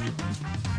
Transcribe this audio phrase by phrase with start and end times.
[0.00, 0.69] Thank you.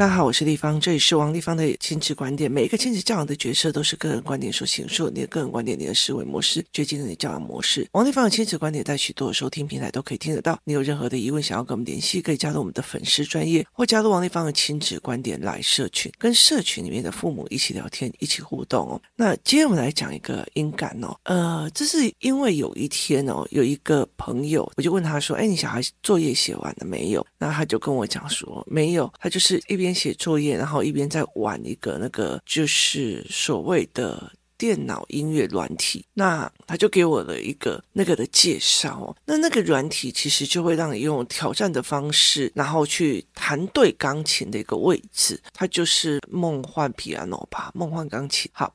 [0.00, 2.50] 大家好，我是丽芳，这里是王丽芳的亲子观点。
[2.50, 7.86] 每一个亲子教养的角色都是个人观点所形塑，你的个人观点，你的思维模式决定了你的教养模式。
[7.92, 10.58] 王丽芳的亲子观点在许多的收听平台都可以听得到。
[10.64, 19.02] 你有任何的疑问想要跟我们联系，可以加入我们的粉丝专业，或加入王丽芳的亲子观点来社群，跟社群里面的父母一起聊天，一起互动哦。
[19.14, 29.89] 那今天我们来讲一个音感哦，呃，这是因为有一天哦，有一个朋友，我就问他说：“哎，你小孩作业写完了没有？”那他就跟我讲说：“没有。”他就是一边。
[29.90, 36.04] 边写作业，然后一边在玩一个那个，就是所谓的电脑音乐软体。
[36.14, 39.14] 那他就给我了一个那个的介绍。
[39.26, 45.40] 那那个软体其实就会让你用挑战的方式，然后去弹对钢琴的一个位置。
[45.52, 48.48] 它就是梦幻皮安诺吧，梦幻钢琴。
[48.54, 48.72] 好。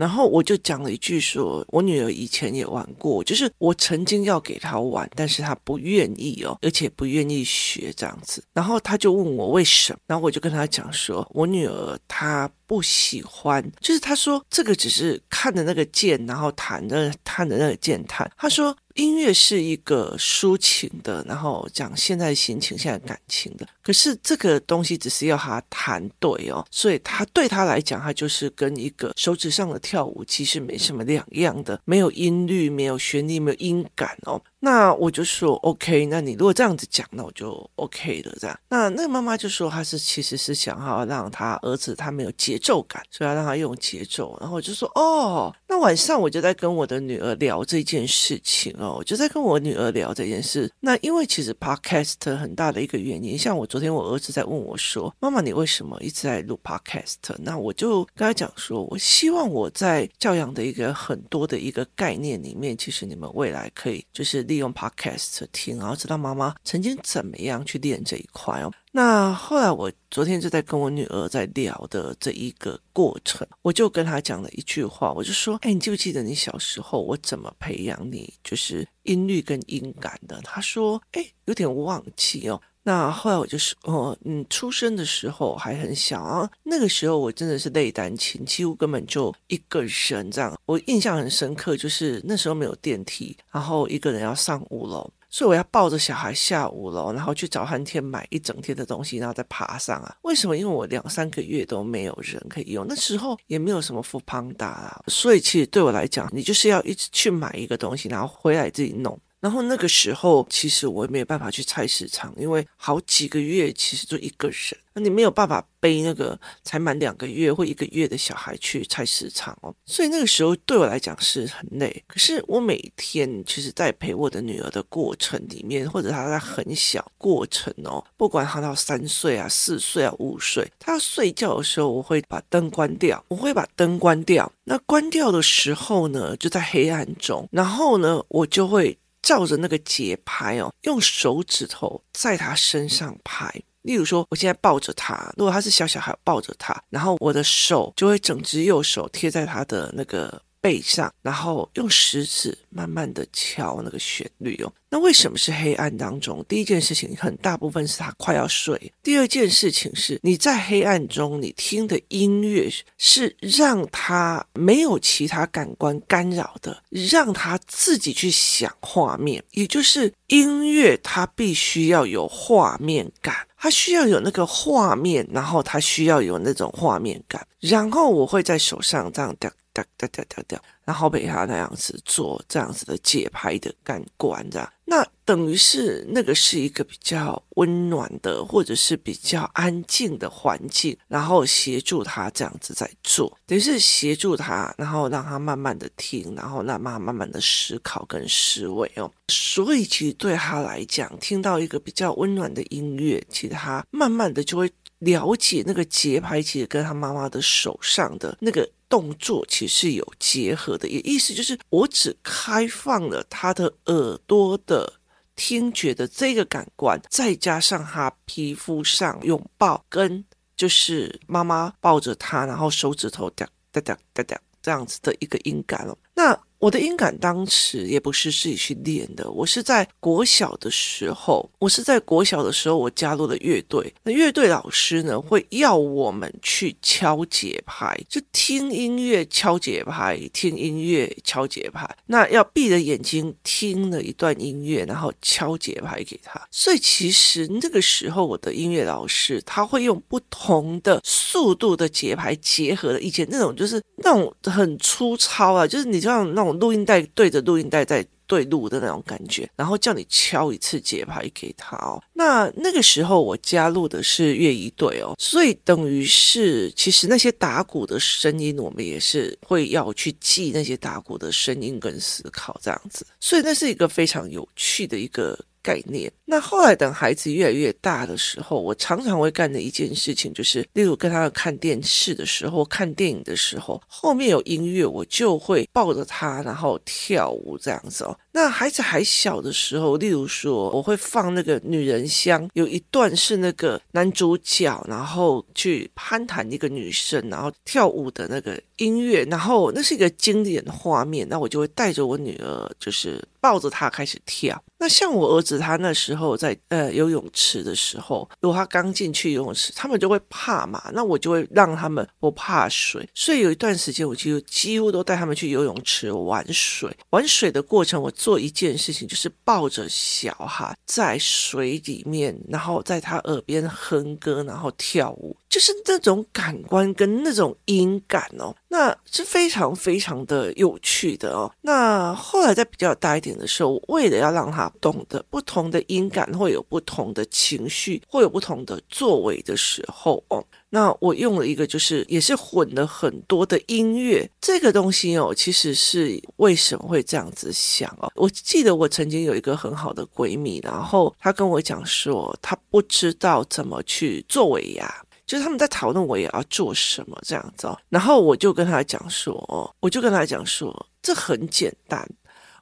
[0.00, 8.42] 然后我就讲了一句说，我女儿以前也玩过，就是我曾经要给她玩，但是她不愿意哦，而且不愿意学这样子。
[8.54, 18.30] 然后她就问我为什么，然后我就跟她讲说，我女儿她不喜欢，就是他说这个只是看的那个键，然后弹的弹的那个键弹。
[18.36, 18.76] 他说。
[18.94, 23.66] 音乐是一个抒情的，然后讲现在心情、现在感情的。
[23.82, 34.42] 可是这个东西只是要他弹对哦，所以他对他来讲，他就是跟一个手指上的跳舞机是没什么两样的，没有音律，没有旋律，没有音感哦。
[34.62, 38.36] 那我就说 OK，那你如果这样子讲，那我就 OK 了。
[38.38, 44.36] 这样，那那个妈妈就说，她是其实是想要让她儿子他没有节奏感，所以要让他用节奏。
[44.38, 50.70] 然后我就说哦，那晚上我就在跟我的女儿聊这件事情哦，我就在跟我女儿聊这件事。
[50.80, 57.14] 那因为其实 Podcast 很大的一个原因，像我昨天我儿子在问我说，妈妈你为什么一直在录 Podcast？
[57.38, 64.40] 那我就跟他讲说，我希望我在教养的一个很多的一个概念里面，其实你们未来可以就是。
[64.50, 68.72] 利用 Podcast 听，然后知道妈妈曾经怎么样去练这一块哦。
[68.92, 90.58] 那后来我昨天就在跟我女儿在聊的这一个过程，我就跟她讲了一句话，我就说：“哎，你记不记得你小时候我怎么培养你，就是音律跟音感的？”她说：“哎，有点忘记哦。”那后来我就说，哦，嗯，出生的时候还很小啊，那个时候我真的是类单亲，几乎根本就一个人这样。
[90.64, 100.16] 我印象很深刻，就是那时候没有电梯，然后一个人要上五楼，所以我要抱着小孩下五楼，然后去找汉天买一整天的东西，然后再爬上啊。
[100.22, 100.56] 为什么？
[100.56, 109.18] 因为我两三个月都没有人可以用，那时候也没有什么富胖大啊，所以其实对我来讲，你就是要一直去买一个东西，然后回来自己弄。
[109.40, 119.74] 然后那个时候，其实我也没有办法去菜市场，因为好几个月其实就一个人，那你没有办法背那个才满两个月或一个月的小孩去菜市场哦。
[119.86, 122.04] 所以那个时候对我来讲是很累。
[122.06, 134.52] 可是我每天其实，在陪我的女儿的过程里面，或者她在很小过程哦，不管她到三岁啊、四岁啊、五岁，她要睡觉的时候，我会把灯关掉，我会把灯关掉。
[134.64, 138.98] 那关掉的时候呢，就在黑暗中，然后呢，我就会。
[139.22, 143.52] 照着那个节拍哦，用手指头在他身上拍。
[143.82, 150.42] 例如说，我现在抱着他，如果他是小小孩，抱着他，然后我的手就会整只右手贴在他的那个。
[150.60, 154.72] 背上，然后用食指慢慢的敲那个旋律哦。
[154.92, 156.44] 那为什么是黑暗当中？
[156.48, 158.92] 第一件事情，很大部分是他快要睡。
[159.02, 169.42] 第二件事情是，你在黑暗中，你听的音乐是让他没有其他感官干扰的，让他自己去想画面。
[169.52, 177.46] 也就是音乐，它必须要有画面感，它需要有那个画面，然后它需要有那种画面感。
[177.60, 179.52] 然后我会在手上这样的。
[179.72, 199.10] 哒哒哒哒哒，然后被他那样子做这样子的节拍的感官，这样，那等于是那个是一个比较温暖的，或者是比较安静的环境，然后协助他这样子在做，等于是协助他，然后让他慢慢的听，然后让他慢慢的思考跟思维哦。
[199.28, 204.68] 所以其实对他来讲，听到一个比较温暖的音乐，其实他慢慢的就会
[204.98, 208.68] 了解那个节拍，其实跟他妈妈的手上的那个。
[208.90, 214.92] 动作其实有结合的，也意思就是我只开放了他的耳朵的
[215.34, 220.22] 听觉的这个感官，再加上他皮肤上拥抱跟
[220.56, 225.96] 就是妈妈抱着他，然后手指头哒哒哒哒这样子的一个音感哦。
[226.14, 233.90] 那我的音感当时也不是自己去练的，我是在国小的时候，我是在国小的时候，我加入了乐队。
[234.02, 241.88] 那乐队老师呢，会要我们去敲节拍，就听音乐敲节拍，听音乐敲节拍。
[242.04, 246.38] 那要闭着眼睛听了一段音乐，然后敲节拍给他。
[246.50, 256.49] 所以其实那个时候，我的音乐老师他会用不同的速度的节拍结合了以前那种就是那种很粗糙啊，就是你像那种。
[256.58, 262.02] 录音带对着录音带在对录的那种感觉，然后叫你敲一次节拍给他哦。
[262.12, 273.04] 那那个时候我加入的是乐仪队哦，所以等于是其实那些打鼓的声音，我们也是会要去记那些打鼓的声音跟思考这样子。
[273.18, 275.38] 所以那是一个非常有趣的一个。
[275.62, 276.10] 概念。
[276.24, 288.16] 那后来等孩子越来越大的时候，我常常会干的一件事情，就是例如跟他看电视的时候、看电影的时候，后面有音乐，我就会抱着他，然后跳舞这样子哦。
[288.32, 304.62] 那孩子还小的时候，例如说，我会放那个《女人香》，有一段是那个男主角，然后去攀谈一个女生，然后跳舞的那个音乐，然后那是一个经典的画面，那我就会带着我女儿，就是抱着他开始跳。
[304.78, 316.96] 那像我儿子，他那时候在呃游泳池的时候，如果他刚进去游泳池，他们就会怕嘛，那我就会让他们不怕水，所以有一段时间，我就几乎都带他们去游泳池玩水。
[317.10, 318.08] 玩水的过程，我。
[318.20, 331.52] 做一件事情，就是抱着小孩在水里面，然后在他耳边哼歌，然后跳舞，就是那种感官跟那种音感哦，那是非常非常的有趣的哦。
[331.60, 340.42] 那后来在比较大一点的时候，为了要让他懂得不同的音感会有不同的情绪，会有不同的作为的时候哦。
[340.72, 348.08] 那我用了一个，就是也是混了很多的音乐，这个东西哦，其实是为什么会这样子想哦？
[348.14, 357.78] 我记得我曾经有一个很好的闺蜜，然后她跟我讲说，她不知道怎么去做尾牙，就是他们在讨论我也要做什么这样子哦。
[357.88, 362.04] 然后我就跟他讲说，我就跟他讲说，这很简单。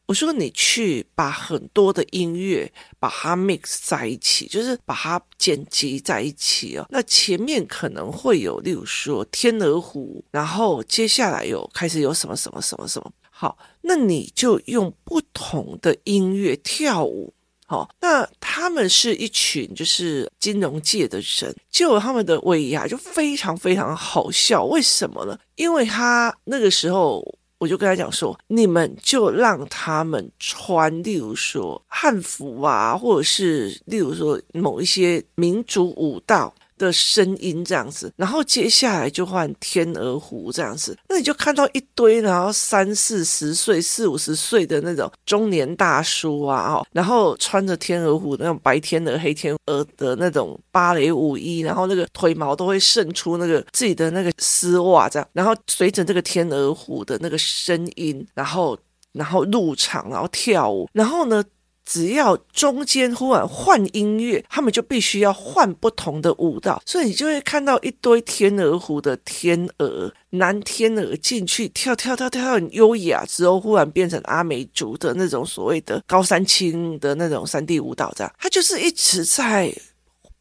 [0.04, 6.86] 我说你去把很多的音乐把它 mix 在一起，就是把它剪辑在一起哦。
[6.90, 13.10] 那前面可能会有，例如说天鹅湖，然后接下来有开始有什么什么什么什么。
[13.30, 17.32] 好，那你就用不同的音乐跳舞。
[17.68, 24.64] 好，那他们是一群就是金融界的人，就他们的尾牙就非常非常好笑。
[24.64, 25.38] 为什么呢？
[25.54, 27.22] 因为他那个时候。
[27.60, 36.54] 我就跟他讲说，你们就让他们穿，例如说汉服啊，或者是例如说某一些民族舞蹈。
[36.78, 58.78] 的声音这样子，然后接下来就换天鹅湖这样子，那你就看到一堆，然后三四十岁、四五十岁的那种中年大叔啊，哦，然后穿着天鹅湖那种白天鹅、黑天鹅的那种芭蕾舞衣，然后那个腿毛都会渗出那个自己的那个丝袜这样，然后随着这个天鹅湖的那个声音，然后
[59.12, 61.42] 然后入场，然后跳舞，然后呢，
[61.88, 79.74] 只要中间忽然换音乐，他们就必须要换不同的舞蹈，所以你就会看到一堆天鹅湖的天鹅男天鹅进去跳跳跳跳很优雅，之后忽然变成阿美族的那种所谓的高山青的那种山地舞蹈，这样，他就是一直在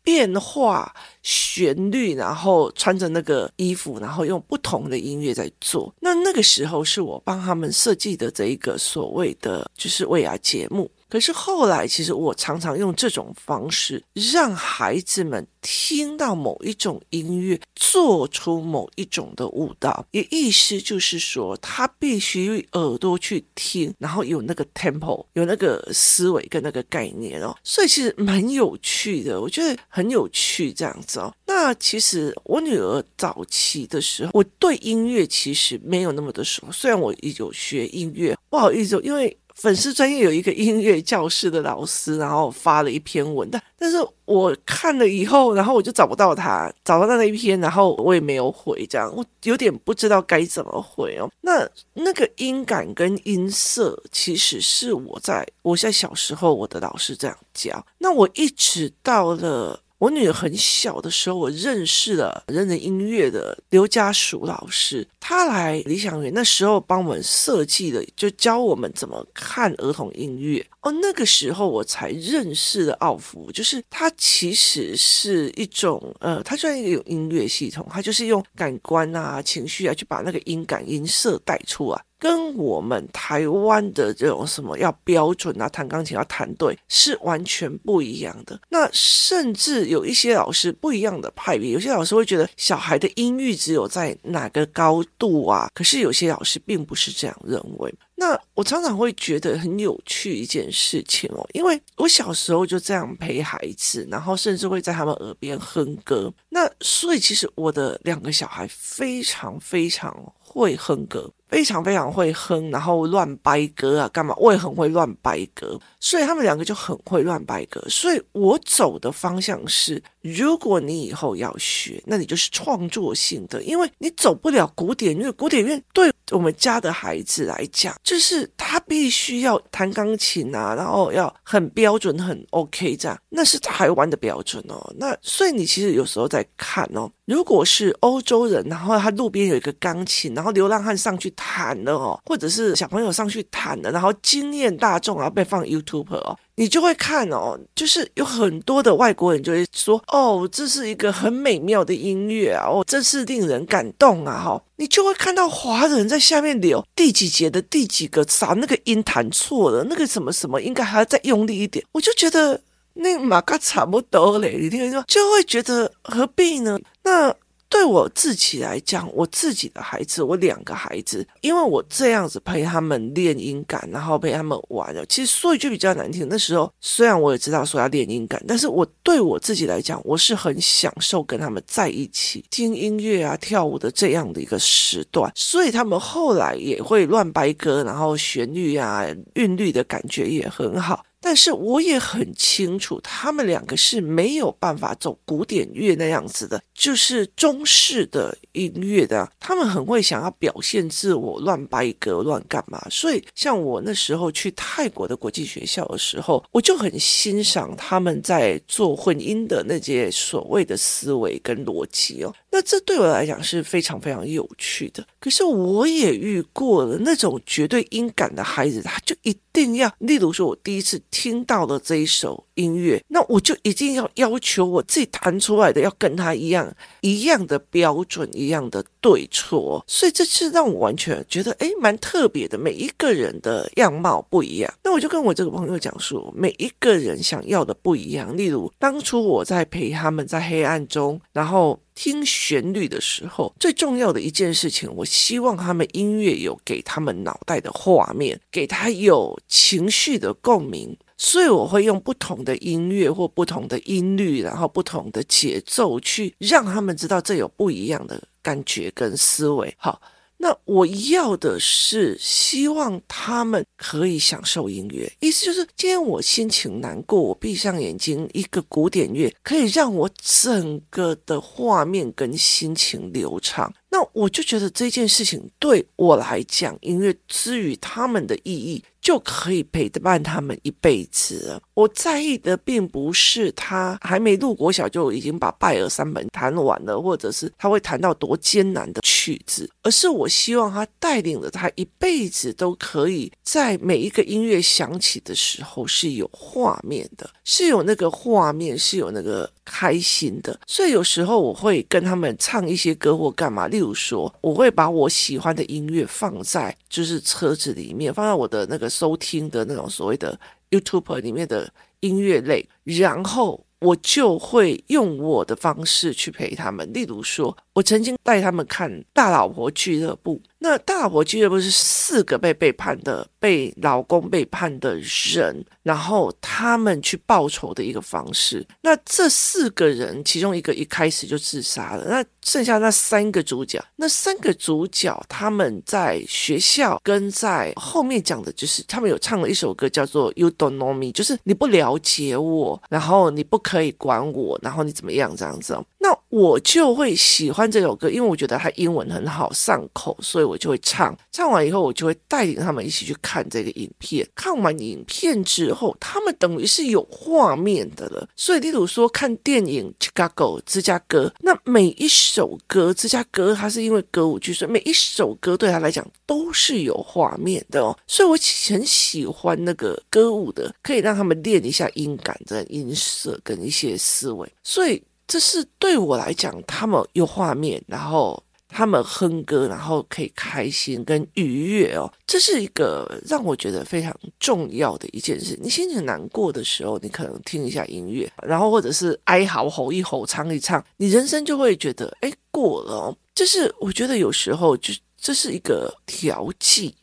[0.03, 5.93] 变化旋律，然后穿着那个衣服，然后用不同的音乐在做。
[6.01, 10.91] 那那个时候是我帮他们设计的这一个所谓的就是未来节目。
[11.09, 20.05] 可是后来，其实我常常用这种方式，让孩子们听到某一种音乐，做出某一种的舞蹈。
[20.11, 27.55] 也意思就是说，他必须用耳朵去听，然后有那个 tempo，有那个思维跟那个概念哦。
[27.63, 31.33] 所以其实蛮有趣的，我觉得很有趣这样子哦。
[31.45, 39.35] 那其实我女儿早期的时候，我对音乐其实没有那么的熟，虽然我有学音乐，不好意思，因为。
[39.57, 51.27] 粉丝专业有一个音乐教室的老师，然后发了一篇文，但但是我看了以后，然后我就找不到他，找到那一篇，然后我也没有回，这样我有点不知道该怎么回哦。
[51.41, 59.79] 那那个音感跟音色，其实是我在我在小时候我的老师这样教，那我一直到了。
[59.99, 70.63] 我女儿很小的时候，我认识了人人音乐的刘家淑老师，他来理想园那时候帮我们设计的，就教我们怎么看儿童音乐。
[70.81, 81.99] 哦，那个时候我才认识了奥福，就是它其实是一种呃，它虽然一个有音乐系统，它就是用感官啊、情绪啊，去把那个音感、音色带出来。
[82.19, 88.59] 跟我们台湾的这种什么要标准啊，弹钢琴要弹对，是完全不一样的。
[88.69, 97.93] 那甚至有一些老师不一样的派别，有些老师会觉得小孩的音域只有在哪个高度啊，可是有些老师并不是这样认为。
[98.19, 106.33] 那我常常会觉得很有趣一件事情哦，因为我小时候就这样陪孩子，然后甚至会在他们耳边哼歌。
[106.49, 111.31] 那所以其实我的两个小孩非常非常会哼歌。
[111.47, 114.35] 非常非常会哼，然后乱掰歌啊，干嘛？
[114.37, 117.81] 我也很会乱掰歌，所以他们两个就很会乱掰歌。
[117.89, 125.31] 所以我走的方向是，如果你以后要学，那你就是创作性的，因为你走不了古典乐。
[125.33, 134.93] 古典乐对我们家的孩子来讲，就是他必须要弹钢琴啊，然后要很标准、很 OK 这样，那是台湾的标准哦。
[134.97, 137.09] 那所以你其实有时候在看哦。
[137.25, 162.59] 如果是欧洲人，然后他路边有一个钢琴，然后流浪汉上去弹了哦，或者是小朋友上去弹了，然后惊艳大众，然后被放 YouTube 哦，你就会看哦，就是有很多的外国人就会说哦，这是一个很美妙的音乐啊，哦，真是令人感动啊，哈，你就会看到华人在下面留第几节的第几个啥那个音弹错了，那个什么什么应该还要再用力一点，我就觉得。
[162.99, 166.79] 那马嘎差不多嘞，你听说就会觉得何必呢？
[167.03, 167.31] 那
[167.69, 175.05] 对我自己来讲，我自己的孩子，我两个孩子，因为我这样子陪他们练音感，然后陪他们玩了。
[175.07, 185.31] 其实说一句比较难听，那时候虽然我也知道说要练音感，但是我对我自己来讲，我是很享受跟他们在一起听音乐啊、跳舞的这样的一个时段。
[185.35, 189.05] 所以他们后来也会乱掰歌，然后旋律啊、
[189.35, 191.03] 韵律的感觉也很好。
[191.19, 199.29] 但是我也很清楚，他们两个是没有办法走古典乐那样子的，就是中式的音乐的。
[199.39, 202.79] 他们很会想要表现自我，乱掰歌，乱干嘛。
[202.89, 212.33] 所以，像我那时候去泰国的国际学校的时候，我就很欣赏他们在做混音的那些所谓的思维跟逻辑哦。
[212.51, 215.05] 那这对我来讲是非常非常有趣的。
[215.19, 226.66] 可是我也遇过了那种绝对音感的孩子，他就一定要，例如说，我第一次听到了这一首音乐，那我就一定要要求我自己弹出来的要跟他一样
[227.01, 229.83] 一样的标准，一样的对错。
[229.87, 232.57] 所以这次让我完全觉得，诶，蛮特别的。
[232.57, 238.35] 每一个人的样貌不一样，那我就跟我这个朋友讲说，每一个人想要的不一样。
[238.35, 241.79] 例如，当初我在陪他们在黑暗中，然后。
[241.99, 259.73] 听旋律的时候，最重要的一件事情，我希望他们音乐有给他们脑袋的画面，给他有情绪的共鸣，所以我会用不同的音乐或不同的音律，然后不同的节奏去让他们知道这有不一样的感觉跟思维。
[259.77, 260.01] 好。
[260.39, 273.73] 那我要的是希望他们可以享受音乐，意思就是今天我心情难过，我闭上眼睛，一个古典乐可以让我整个的画面跟心情流畅。
[273.89, 278.83] 那我就觉得这件事情对我来讲，音乐之于他们的意义。
[279.07, 281.57] 就可以陪伴他们一辈子。
[281.75, 300.59] 我在意的并不是他还没入国小就已经把拜尔三本谈完了，或者是他会谈到多艰难的曲子，而是我希望他带领着他一辈子都可以在每一个音乐响起的时候是有画面的，是有那个画面，是有那个开心的。
[300.65, 308.87] 所以有时候我会跟他们唱一些歌或干嘛，例如说，我会把我喜欢的音乐放在就是车子里面，放在我的那个。
[308.97, 310.39] 收听的那种所谓的
[310.71, 316.91] YouTube 里面的音乐类，然后我就会用我的方式去陪他们。
[316.93, 320.41] 例如说，我曾经带他们看《大老婆俱乐部》。
[320.67, 328.67] 那大老婆俱乐部是四个被背叛的、被老公背叛的人，然后他们去报仇的一个方式。
[328.81, 332.05] 那这四个人，其中一个一开始就自杀了。
[332.09, 345.77] 那剩下那三个主角，那三个主角他们在学校跟在后面讲的就是，他们有唱了一首歌叫做《You Don't Know Me》，就是你不了解我，然后你不可以管我，然后你怎么样这样子。
[345.99, 351.17] 那我就会喜欢这首歌，因为我觉得它英文很好上口，所以我就会唱。
[351.31, 354.27] 唱完以后，我就会带领他们一起去看这个影片。
[354.35, 358.27] 看完影片之后，他们等于是有画面的了。
[358.35, 367.97] 所以，例如说看电影《Chicago》芝加哥，那每一首歌，芝加哥它是因为歌舞剧，所以每一首歌对他来讲都是有画面的哦。
[368.07, 368.37] 所以我
[368.69, 374.51] 很喜欢那个歌舞的，可以让他们练一下音感的音色跟一些思维。
[374.63, 375.01] 所以。
[375.29, 385.57] 这是对我来讲，他们有画面，然后他们哼歌，然后可以开心跟愉悦哦，这是一个让我觉得非常重要的一件事。
[385.61, 393.17] 你心情难过的时候，你可能听一下音乐，然后或者是哀嚎吼一吼，唱一唱，你人生就会觉得哎过了哦。
[393.33, 396.93] 就是我觉得有时候就这是一个调剂。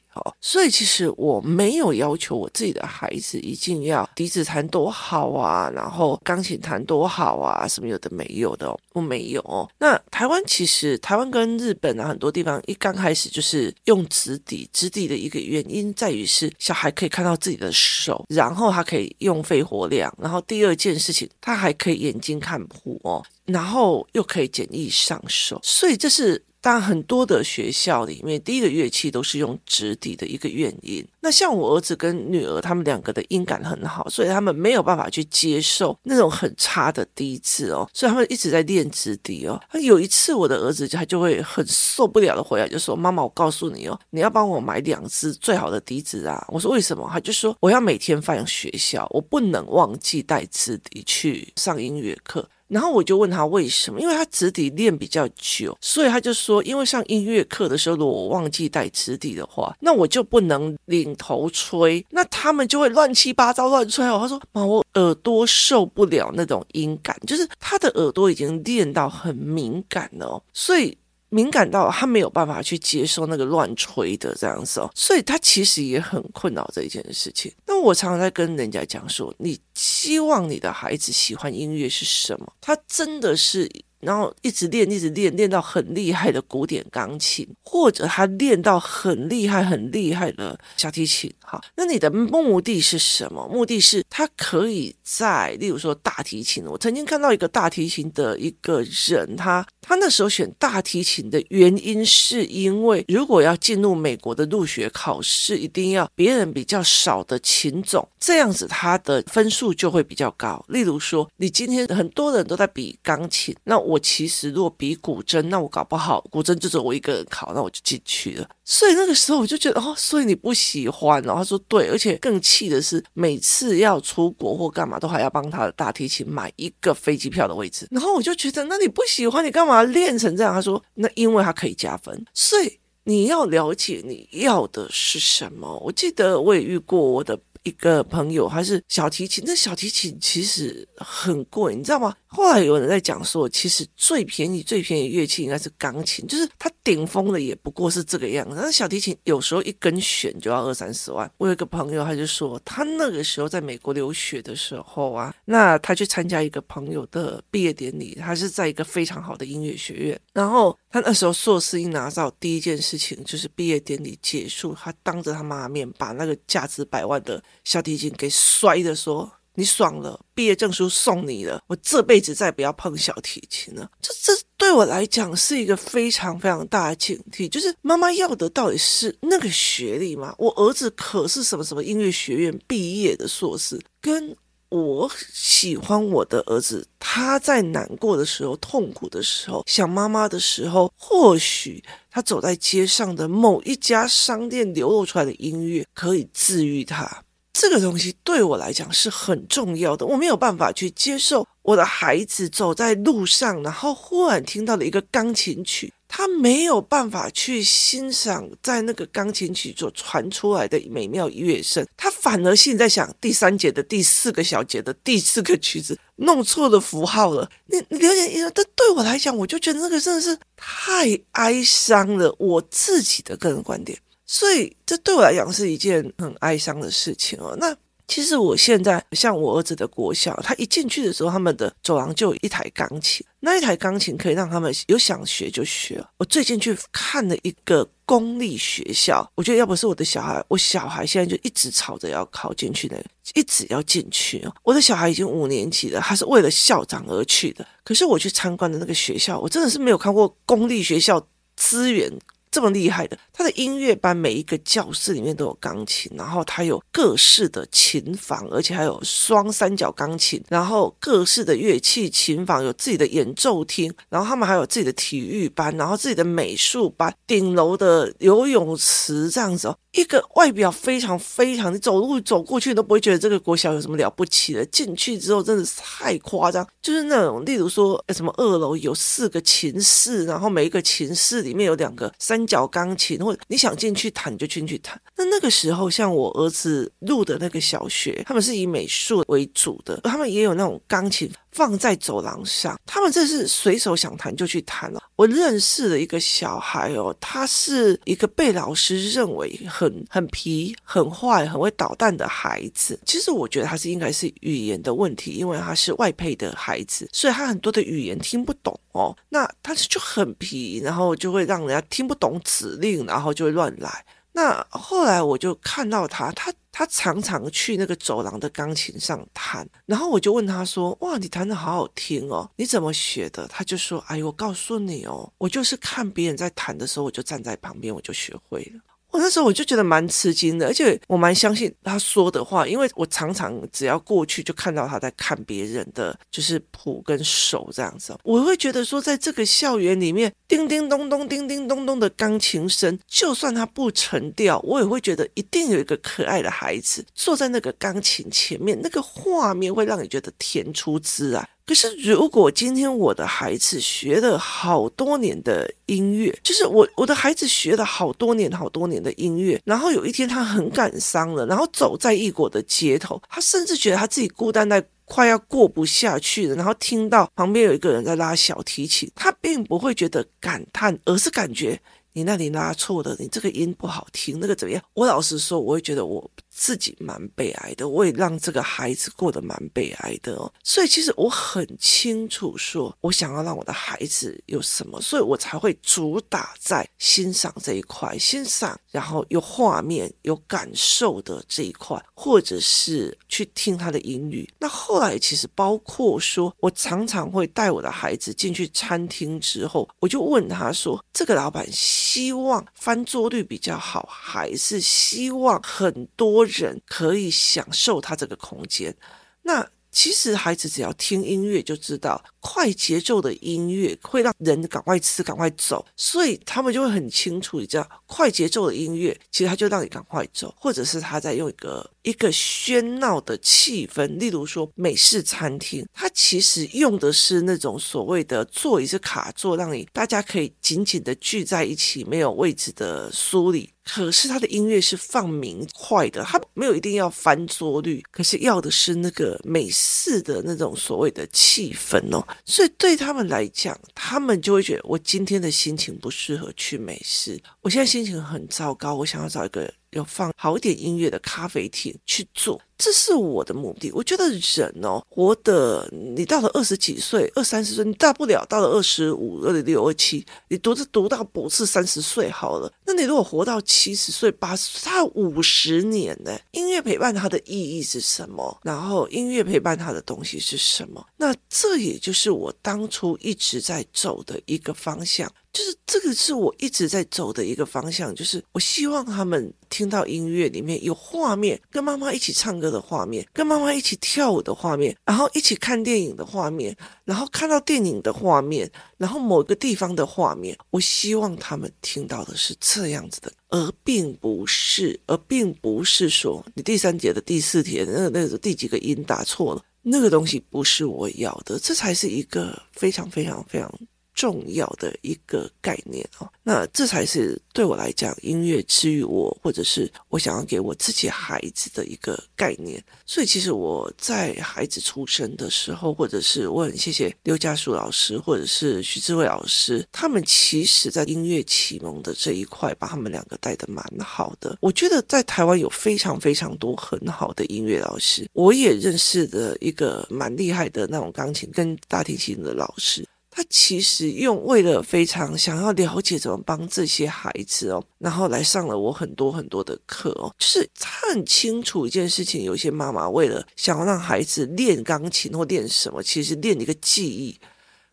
[0.41, 9.71] 所以其实我没有要求我自己的孩子一定要笛子弹多好啊，然后钢琴弹多好啊，什么有的没有的，我没有。
[9.79, 26.43] 那台湾其实台湾跟日本啊很多地方一刚开始就是用直笛，直笛的一个原因在于是小孩可以看到自己的手，然后他可以用肺活量，然后第二件事情他还可以眼睛看谱哦，然后又可以简易上手，所以这是。
[26.65, 31.07] 但很多的学校里面，第一个乐器都是用直笛的一个原因。
[31.21, 39.61] 那像我儿子跟女儿，他们两个的音感很好，所以他们没有办法去接受那种很差的笛子哦，所以他们一直在练直笛哦。
[39.75, 64.19] 有一次，我的儿子他就会很受不了的回来，就说：“妈妈，我告诉你哦，你要帮我买两支最好的笛子啊。”我说：“为什么？”他就说：“我要每天放学校，我不能忘记带直笛去上音乐课。”然后我就问他为什么，因为他直笛练比较久，所以他就说，因为上音乐课的时候，如果我忘记带直笛的话，那我就不能领头吹，那他们就会乱七八糟乱吹哦。
[64.21, 70.97] 他说：“妈，我耳朵受不了那种音感，就是他的耳朵已经练到很敏感了，所以。”
[71.35, 77.53] 敏感到他没有办法去接受那个乱吹的这样子哦，所以他其实也很困扰这一件事情。
[77.67, 82.53] 那我常常在跟人家讲说，你希望你的孩子喜欢音乐是什么？
[82.61, 83.69] 他真的是。
[84.05, 91.33] 然后一直练，一直练，练到很厉害的古典钢琴，或者他练到很厉害、很厉害的小提琴。
[91.41, 93.49] 好，那你的目的是什么？
[93.49, 96.65] 目的是他可以在，例如说大提琴。
[96.67, 110.65] 我曾经看到一个大提琴的一个人，他他那时候选大提琴的原因，是因为如果要进入美国的入学考试，一定要别人比较少的琴种，这样子他的分数就会比较高。
[110.69, 113.94] 例如说，你今天很多人都在比钢琴，那我。
[113.95, 118.49] 我其实如果比古筝，那我搞不好古筝就只有我一个人考，那我就进去了。
[118.65, 121.35] 所以那个时候我就觉得哦，所以你不喜欢哦？
[121.37, 127.87] 他说对，而且更气的是，每次要出国或干嘛，都还要帮他的大提琴买一个飞机票的位置。
[127.93, 130.53] 然后我就觉得，那你不喜欢，你干嘛练成这样？
[130.53, 132.25] 他说，那因为他可以加分。
[132.35, 135.79] 所以你要了解你要的是什么。
[135.85, 137.39] 我记得我也遇过我的。
[137.65, 142.15] 一个朋友还是小提琴，那小提琴其实很贵，你知道吗？
[142.35, 148.57] 后来有人在讲说，其实最便宜、最便宜乐器应该是钢琴，就是它顶峰的也不过是这个样子。
[148.57, 151.31] 但是小提琴有时候一根弦就要二三十万。
[151.39, 167.43] 我有一个朋友，他就说，他那个时候在美国留学的时候啊，那他去参加一个朋友的毕业典礼，他是在一个非常好的音乐学院，然后他那时候硕士一拿到，第一件事情就是毕业典礼结束，他当着他妈面把那个价值百万的。
[167.65, 177.49] 小提琴给摔的说：“你爽了，毕业证书送你了，我这辈子再不要碰小提琴了。”这这对我来讲是一个非常非常大的警惕。
[177.49, 180.35] 就是妈妈要的到底是那个学历吗？
[180.39, 184.35] 我儿子可是什么什么音乐学院毕业的硕士，跟
[184.71, 197.23] 我喜欢我的儿子，他在难过的时候、痛苦的时候、想妈妈的时候，或许他走在街上的某一家商店流露出来的音乐可以治愈他。
[197.55, 217.49] 这个东西对我来讲是很重要的，我没有办法去接受我的孩子走在路上，然后忽然听到了一个钢琴曲，他没有办法去欣赏在那个钢琴曲所传出来的美妙乐声，他反而心里在想第三节的第四个小节的第四个曲子弄错了符号了。
[217.67, 218.51] 你你了解？
[218.53, 222.35] 这对我来讲，我就觉得那个真的是太哀伤了。
[222.41, 223.97] 我自己的个人观点。
[224.27, 227.55] 所以，这对我来讲是一件很哀伤的事情哦。
[227.59, 236.03] 那其实我现在像我儿子的国小，他一进去的时候，他们的走廊就有一台钢琴，那一台钢琴可以让他们有想学就学。
[236.19, 243.03] 我最近去看了一个公立学校，我觉得要不是我的小孩，我小孩现在就一直吵着要考进去的，
[243.35, 244.55] 一直要进去哦。
[244.63, 247.67] 我的小孩已经五年级了，他是为了校长而去的。
[247.83, 252.11] 可是我去参观的那个学校，我真的是没有看过公立学校资源。
[252.55, 269.77] 这么厉害的，他的音乐班每一个教室里面都有钢琴，然后他有各式的琴房，而且还有双三角钢琴，然后各式的乐器琴房有自己的演奏厅，然后他们还有自己的体育班，然后自己的美术班，顶楼的游泳池这样子哦。
[269.91, 274.65] 一个外表非常非常，你走路走过去你都不会觉得这个国小有什么了不起的。
[274.67, 285.01] 进去之后真的是太夸张，就是那种，例如说，什么二楼有四个寝室，然后每一个寝室里面有两个三教钢琴，或你想进去弹你就进去弹。
[285.17, 291.31] 那那个时候，像我儿子入的那个小学，他们是以美术为主的，他们也有那种钢琴。
[291.55, 295.01] 放在走廊上，他们这是随手想弹就去弹了。
[295.17, 302.99] 我认识的一个小孩哦，他是一个被老师认为很很皮、很坏、很会捣蛋的孩子。
[303.07, 309.17] 其实我觉得他是应该是语言的问题，因为他是外配的孩子，所以他很多的语言听不懂哦。
[309.29, 314.05] 那他是就很皮，然后就会让人家听不懂指令，然后就会乱来。
[314.35, 316.53] 那后来我就看到他，他。
[316.77, 328.81] 他常常去那个走廊的钢琴上弹，然后我就问他说：“哇，你弹的好好听哦，你怎么学的？”他就说：“哎，我告诉你哦，我就是看别人在弹的时候，我就站在旁边，我就学会了。”
[329.15, 351.49] 我那时候我就觉得蛮吃惊的，而且我蛮相信他说的话，因为我常常只要过去就看到他在看别人的就是谱跟手这样子，我会觉得说，在这个校园里面，叮叮咚咚、叮叮咚咚的钢琴声，就算他不成调，我也会觉得一定有一个可爱的孩子坐在那个钢琴前面，那个画面会让你觉得甜出汁啊。
[351.67, 371.81] 可是，如果今天我的孩子学了好多年的音乐，就是我我的孩子学了好多年、好多年的音乐，然后有一天他很感伤了，然后走在异国的街头，他甚至觉得他自己孤单在快要过不下去了，然后听到旁边有一个人在拉小提琴，他并不会觉得感叹，而是感觉
[372.13, 374.83] 你那里拉错了，你这个音不好听，那个怎么样？
[374.93, 376.31] 我老实说，我会觉得我。
[376.57, 380.51] 自己蛮悲哀的，我也让这个孩子过得蛮悲哀的哦。
[380.63, 394.49] 所以其实我很清楚，说我想要让我的孩子有什么，所以我才会主打在欣赏这一块，欣赏，然后有画面、有感受的这一块，或者是去听他的英语。
[394.61, 408.95] 那后来其实包括说，我常常会带我的孩子进去餐厅之后，我就问他说：“这个老板希望翻桌率比较好，还是希望很多？”人可以享受他这个空间，
[409.43, 433.71] 那其实孩子只要听音乐就知道，快节奏的音乐会让人赶快吃、赶快走，所以他们就会很清楚，你知道，快节奏的音乐其实他就让你赶快走，或者是他在用一个一个喧闹的气氛，例如说美式餐厅，他其实用的是那种所谓的座椅是卡座，让你大家可以紧紧的聚在一起，没有位置的疏离。
[433.85, 442.27] 可是他的音乐是放明快的，他没有一定要翻桌率，可是要的是那个美式的那种所谓的气氛哦。
[442.45, 449.73] 所以对他们来讲，他们就会觉得我今天的心情不适合去美式，我现在心情很糟糕，我想要找一个。
[449.95, 453.91] 要放好一点音乐的咖啡厅去做，这是我的目的。
[453.93, 462.73] 我觉得人哦，活的你到了二十几岁、二三十岁，你大不了到了二十五、二六、二七，你读着读到博士三十岁好了。
[462.85, 466.37] 那你如果活到七十岁、八十岁，他五十年呢？
[466.53, 468.59] 音乐陪伴他的意义是什么？
[468.63, 471.05] 然后音乐陪伴他的东西是什么？
[471.17, 475.31] 那这也就是我当初一直在走的一个方向。
[475.55, 503.73] 就是这个是我一直在走的一个方向，就是我希望他们听到音乐里面有画面，跟妈妈一起唱歌的画面，跟妈妈一起跳舞的画面，然后一起看电影的画面，然后看到电影的画面，然后某个地方的画面，我希望他们听到的是这样子的，而并不是，而并不是说你第三节的第四节那那个第几个音打错了，那个东西不是我要的，这才是一个非常非常非常。
[504.15, 512.83] 重要的一个概念哦，那这才是对我来讲，音乐治愈我，或者是我想要给我自己孩子的一个概念。
[513.05, 524.57] 所以，其实我在孩子出生的时候，或者是我很谢谢刘家树老师，或者是徐志伟老师，他们其实在音乐启蒙的这一块，把他们两个带的蛮好的。
[524.61, 533.05] 我觉得在台湾有非常非常多很好的音乐老师，我也认识的一个蛮厉害的那种钢琴跟大提琴的老师。
[533.35, 547.37] 他其实用为了非常想要了解怎么帮这些孩子哦，然后来上了我很多很多的课哦，就是他很清楚一件事情，有些妈妈为了想要让孩子练钢琴或练什么，其实练一个记忆，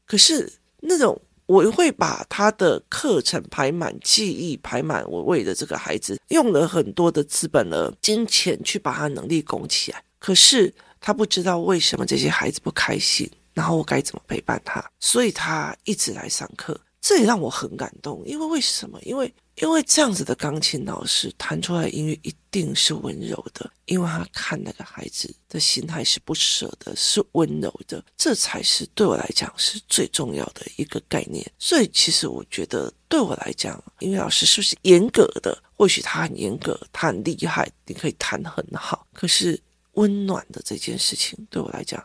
[0.06, 1.20] 可是那种。
[1.48, 5.04] 我会把他的课程排满，记忆排满。
[5.12, 16.80] 我为了这个孩子用了很多的资本了金钱去把他能力拱起来，可是他不知道为什么这些孩子不开心，然后我该怎么陪伴他，所以他一直来上课。
[17.02, 19.02] 这也让我很感动，因为为什么？
[19.02, 31.44] 因为因为这样子的钢琴老师弹出来的音乐一定是温柔的，因为他看那个孩子的心态是不舍的，是温柔的，这才是对我来讲是最重要的一个概念。
[31.58, 35.58] 所以其实我觉得对我来讲，音乐老师是不是严格的？
[35.76, 39.08] 或许他很严格，他很厉害，你可以弹很好。
[39.12, 39.60] 可是
[39.94, 42.04] 温暖的这件事情对我来讲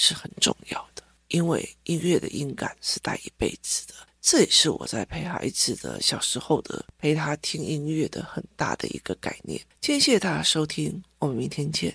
[0.00, 3.94] 是很重要的，因为音乐的音感是带一辈子的。
[4.20, 9.60] 这也是我在陪孩子的小时候的陪他听音乐的很大的一个概念。
[9.80, 11.92] 今天谢谢大家收听，我们明天见。